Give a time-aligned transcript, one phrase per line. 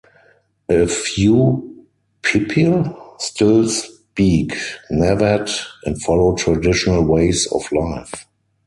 [0.69, 1.85] A few
[2.23, 4.53] Pipil still speak
[4.91, 5.51] Nawat
[5.85, 8.25] and follow traditional ways of life.